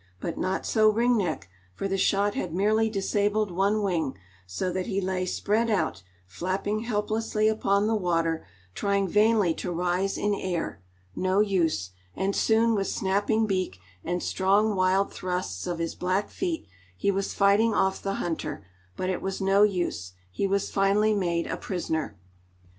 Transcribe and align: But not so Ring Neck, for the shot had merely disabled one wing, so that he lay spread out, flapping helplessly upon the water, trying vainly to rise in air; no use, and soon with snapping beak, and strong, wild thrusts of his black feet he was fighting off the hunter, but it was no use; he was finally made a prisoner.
But 0.19 0.35
not 0.35 0.65
so 0.65 0.89
Ring 0.89 1.15
Neck, 1.15 1.47
for 1.75 1.87
the 1.87 1.95
shot 1.95 2.33
had 2.33 2.55
merely 2.55 2.89
disabled 2.89 3.51
one 3.51 3.83
wing, 3.83 4.17
so 4.47 4.71
that 4.71 4.87
he 4.87 4.99
lay 4.99 5.27
spread 5.27 5.69
out, 5.69 6.01
flapping 6.25 6.79
helplessly 6.79 7.47
upon 7.47 7.85
the 7.85 7.93
water, 7.93 8.43
trying 8.73 9.07
vainly 9.07 9.53
to 9.53 9.71
rise 9.71 10.17
in 10.17 10.33
air; 10.33 10.81
no 11.15 11.39
use, 11.39 11.91
and 12.15 12.35
soon 12.35 12.73
with 12.73 12.87
snapping 12.87 13.45
beak, 13.45 13.77
and 14.03 14.23
strong, 14.23 14.75
wild 14.75 15.13
thrusts 15.13 15.67
of 15.67 15.77
his 15.77 15.93
black 15.93 16.31
feet 16.31 16.65
he 16.97 17.11
was 17.11 17.35
fighting 17.35 17.75
off 17.75 18.01
the 18.01 18.15
hunter, 18.15 18.65
but 18.97 19.07
it 19.07 19.21
was 19.21 19.39
no 19.39 19.61
use; 19.61 20.13
he 20.31 20.47
was 20.47 20.71
finally 20.71 21.13
made 21.13 21.45
a 21.45 21.57
prisoner. 21.57 22.17